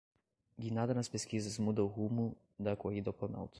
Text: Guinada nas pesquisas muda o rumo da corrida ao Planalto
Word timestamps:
Guinada 0.57 0.95
nas 0.95 1.07
pesquisas 1.07 1.59
muda 1.59 1.83
o 1.83 1.85
rumo 1.85 2.35
da 2.57 2.75
corrida 2.75 3.11
ao 3.11 3.13
Planalto 3.13 3.49